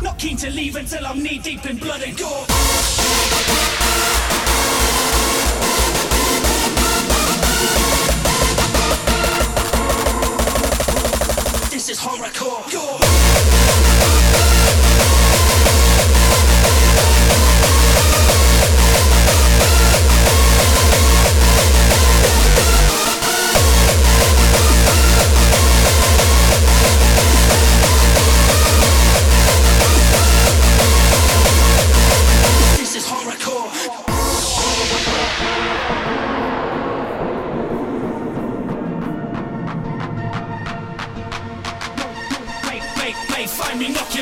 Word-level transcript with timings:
Not 0.00 0.18
keen 0.18 0.36
to 0.38 0.50
leave 0.50 0.76
until 0.76 1.06
I'm 1.06 1.22
knee 1.22 1.38
deep 1.38 1.66
in 1.66 1.76
blood 1.76 2.02
and 2.02 2.16
gore. 2.16 2.46
This 11.70 11.88
is 11.90 11.98
horrorcore. 11.98 12.70
Gore. 12.70 13.91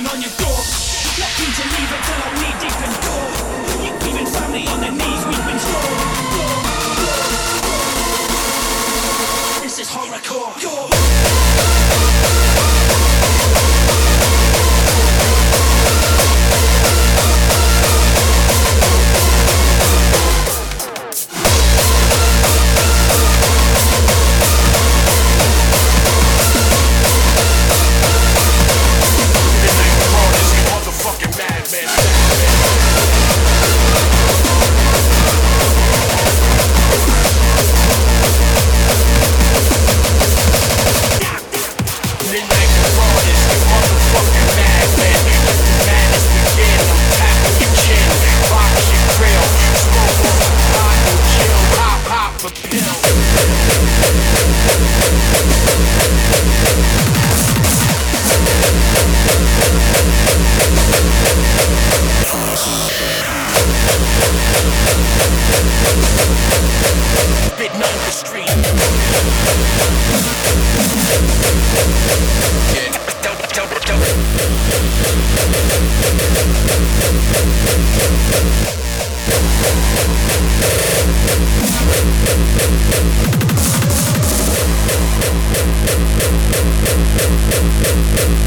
knocking 0.03 0.17
on 0.17 0.23
your 0.23 0.31
door. 0.39 0.61
Looking 1.19 1.53
to 1.53 1.63
leave 1.75 1.93
until 1.93 2.19
I'm 2.25 2.35
knee 2.41 2.55
deep 2.61 2.79
in 2.87 2.93
gore. 3.05 3.31
You're 3.85 3.99
leaving 4.05 4.29
family 4.33 4.65
on 4.69 4.81
their 4.81 4.93
knees, 4.93 5.25
weeping 5.27 5.59
sore. 5.59 5.91
This 9.63 9.79
is 9.79 9.89
horrorcore. 9.91 10.51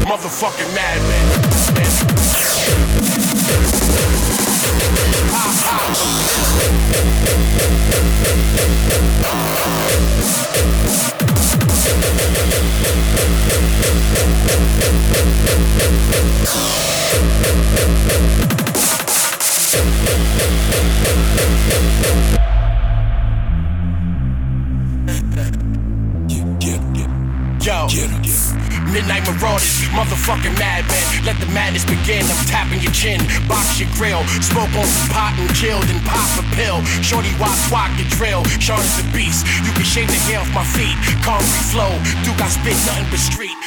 Motherfucking 0.06 0.70
madman. 0.74 1.24
Yo, 9.24 9.73
Midnight 28.94 29.26
Marauders, 29.26 29.82
motherfucking 29.90 30.54
madman. 30.56 31.02
Let 31.26 31.40
the 31.40 31.46
madness 31.46 31.84
begin. 31.84 32.22
I'm 32.22 32.46
tapping 32.46 32.80
your 32.80 32.92
chin, 32.92 33.18
box 33.48 33.80
your 33.80 33.88
grill. 33.98 34.22
Smoke 34.38 34.70
on 34.76 34.86
some 34.86 35.10
pot 35.10 35.34
and 35.36 35.50
chill, 35.54 35.80
then 35.80 35.98
pop 36.06 36.30
a 36.38 36.44
pill. 36.54 36.78
Shorty 37.02 37.34
walk, 37.40 37.58
walk 37.72 37.90
drill. 38.14 38.42
Is 38.44 38.96
the 38.96 39.10
beast. 39.12 39.46
You 39.66 39.72
can 39.72 39.84
shave 39.84 40.06
the 40.06 40.20
hair 40.30 40.40
off 40.40 40.54
my 40.54 40.64
feet. 40.64 40.94
Concrete 41.24 41.66
flow. 41.74 41.90
Duke, 42.22 42.40
I 42.40 42.48
spit 42.48 42.78
nothing 42.86 43.10
but 43.10 43.18
street. 43.18 43.58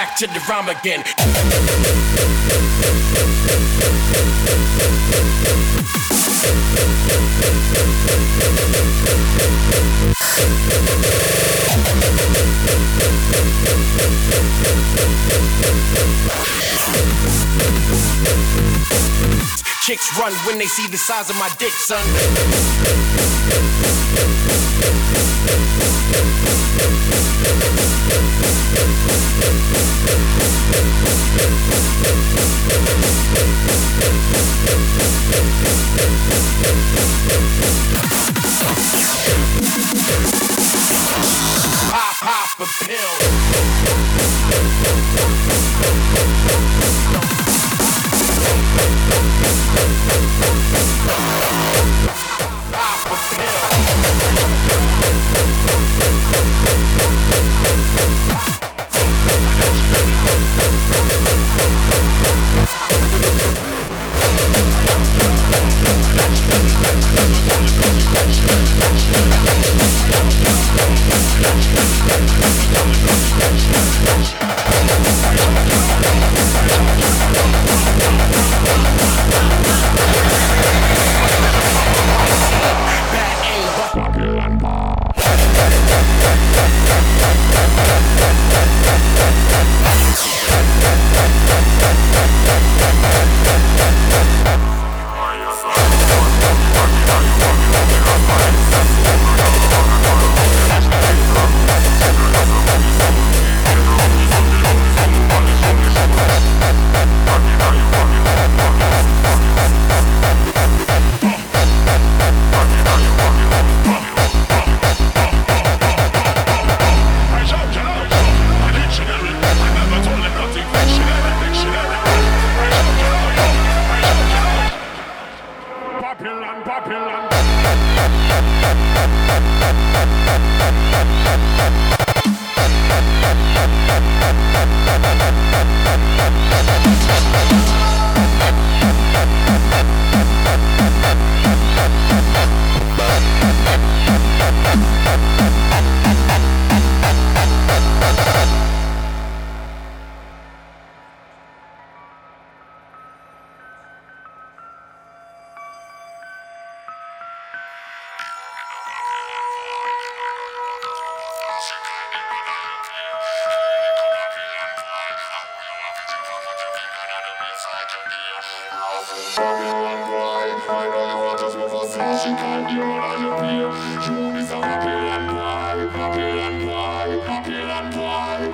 Back 0.00 0.16
to 0.16 0.26
the 0.26 0.40
rhyme 0.48 0.66
again. 0.70 1.04
Chicks 19.82 20.18
run 20.18 20.32
when 20.46 20.56
they 20.56 20.64
see 20.64 20.86
the 20.86 20.96
size 20.96 21.28
of 21.28 21.36
my 21.36 21.50
dick, 21.58 21.72
son. 21.72 22.00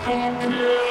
Dance 0.06 0.44
in 0.44 0.85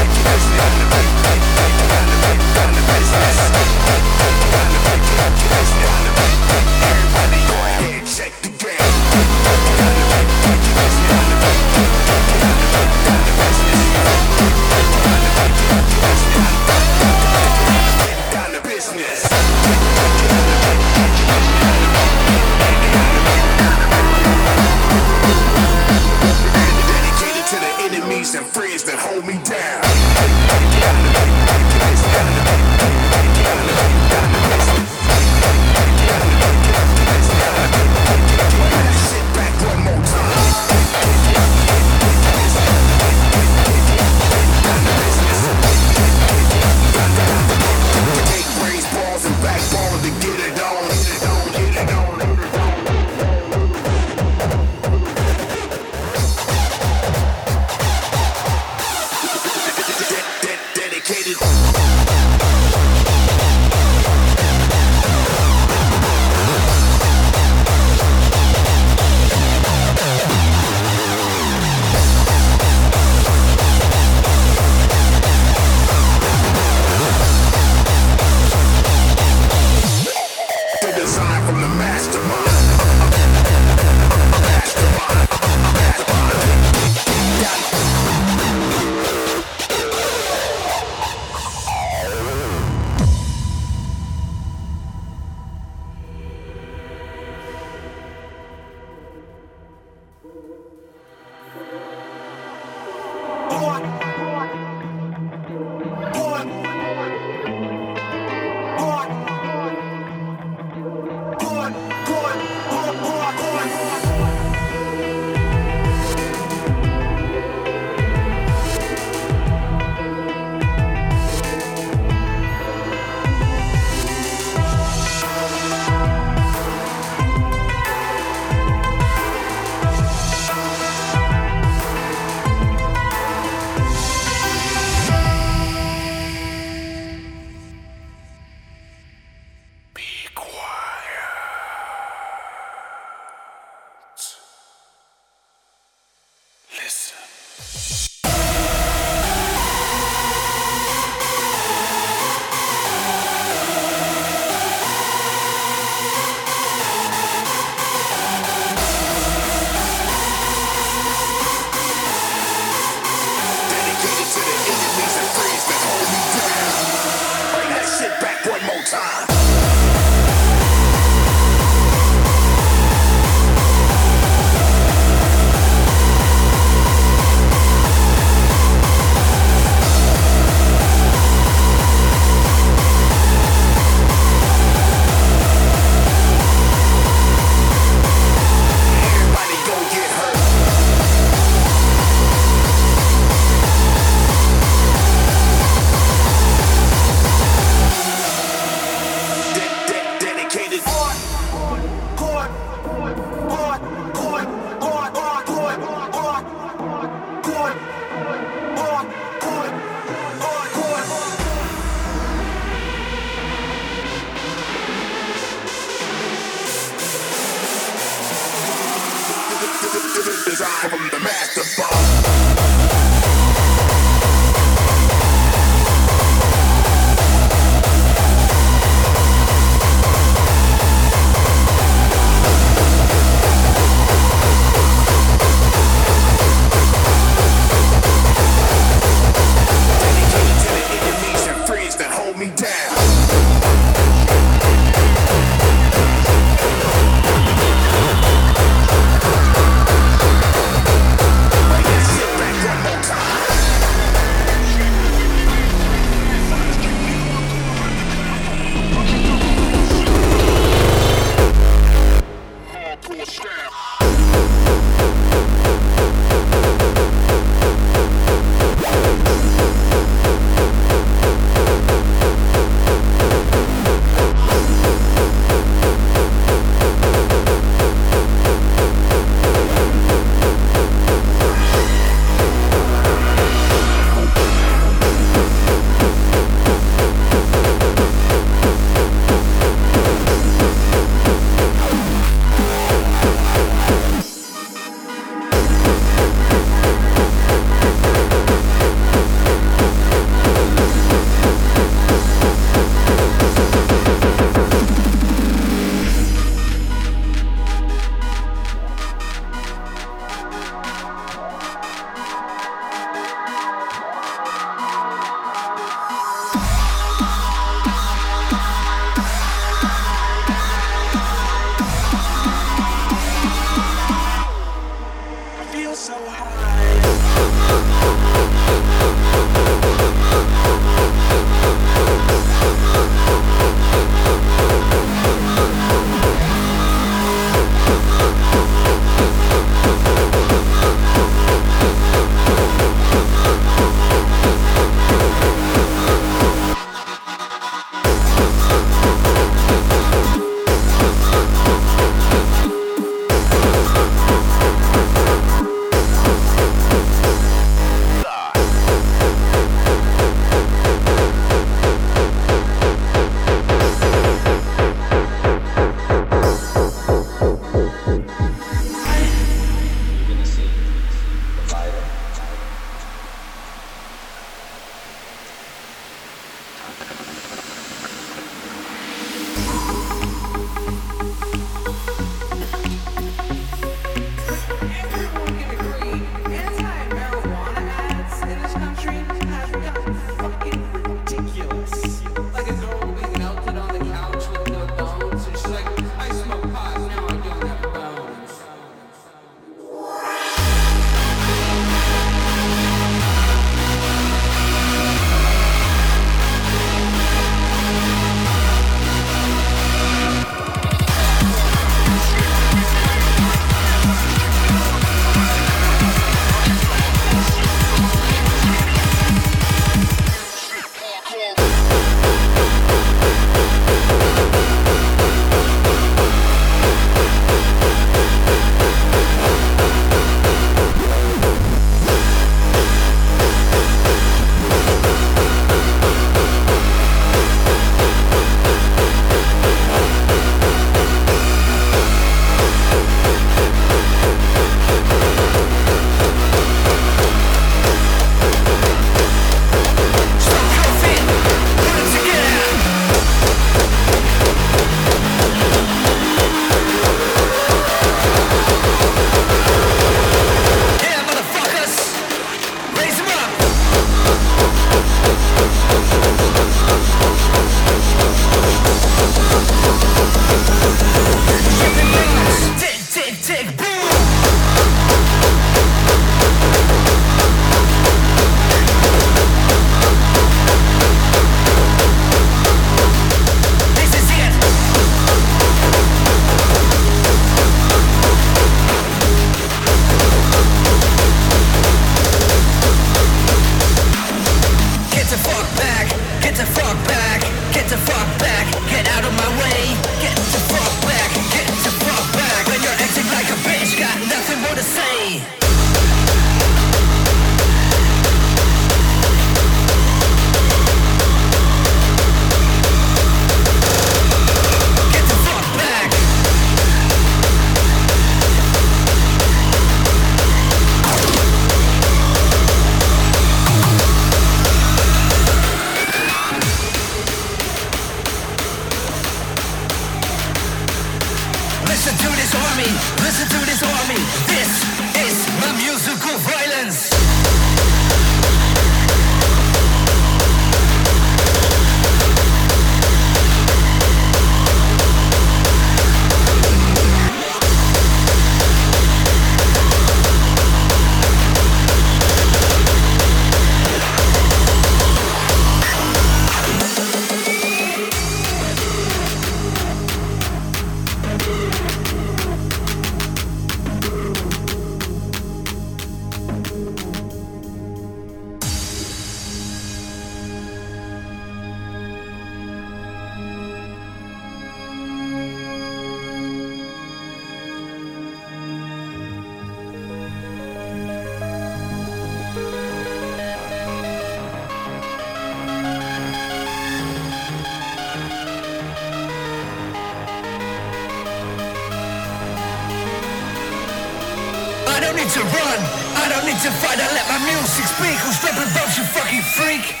To 596.61 596.69
fight, 596.73 596.99
let 596.99 597.27
my 597.27 597.39
music 597.39 597.85
speak. 597.85 598.19
Who's 598.21 598.37
stepping 598.37 598.61
above 598.61 598.95
you 598.95 599.03
fucking 599.03 599.41
freak? 599.41 600.00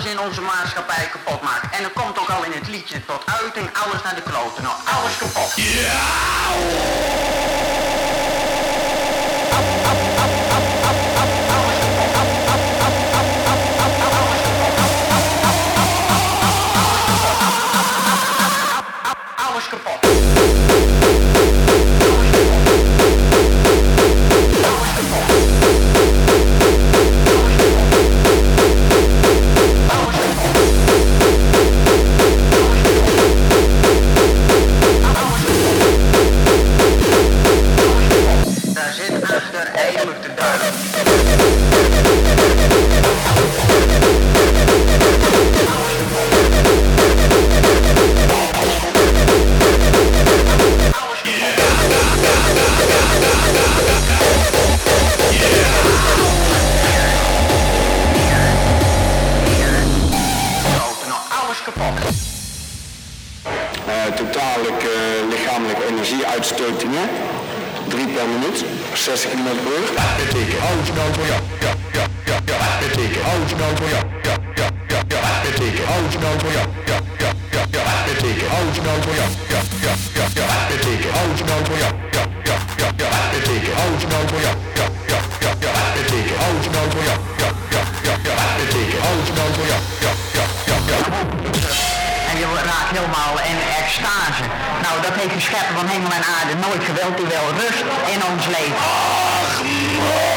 Alles 0.00 0.12
in 0.12 0.20
onze 0.20 0.40
maatschappij 0.40 1.08
kapot 1.12 1.42
maken. 1.42 1.72
En 1.72 1.82
dat 1.82 1.92
komt 1.92 2.18
ook 2.18 2.28
al 2.28 2.44
in 2.44 2.52
het 2.52 2.68
liedje 2.68 3.04
tot 3.04 3.22
uiting. 3.42 3.70
Alles 3.84 4.02
naar 4.02 4.14
de 4.14 4.22
kloten. 4.22 4.62
Nou, 4.62 4.74
alles 4.84 5.16
kapot. 5.18 5.54
Alles 6.46 6.89
En 92.30 92.38
je 92.38 92.46
raakt 92.64 92.90
helemaal 92.96 93.34
in 93.50 93.58
extase. 93.82 94.42
Nou, 94.82 95.02
dat 95.02 95.14
heeft 95.14 95.34
de 95.34 95.40
schepper 95.40 95.74
van 95.76 95.86
hemel 95.86 96.10
en 96.10 96.24
aarde 96.36 96.54
nooit 96.66 96.84
gewild. 96.84 97.16
Die 97.16 97.26
wil 97.26 97.46
rust 97.60 97.84
in 98.14 98.20
ons 98.32 98.46
leven. 98.46 100.29